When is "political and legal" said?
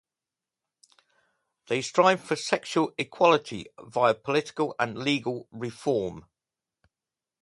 4.15-5.47